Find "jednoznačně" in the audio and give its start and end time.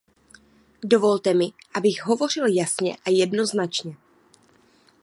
3.09-3.97